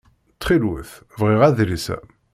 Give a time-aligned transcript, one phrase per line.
[0.31, 1.97] Ttxil-wet bɣiɣ adlis-a.